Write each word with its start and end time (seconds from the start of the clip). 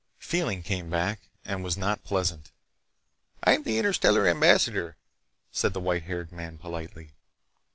Feeling 0.17 0.63
came 0.63 0.89
back, 0.89 1.29
and 1.45 1.63
was 1.63 1.77
not 1.77 2.03
pleasant. 2.03 2.51
"I'm 3.43 3.61
the 3.61 3.77
Interstellar 3.77 4.27
Ambassador," 4.27 4.97
said 5.51 5.73
the 5.73 5.79
white 5.79 6.05
haired 6.05 6.31
man 6.31 6.57
politely. 6.57 7.11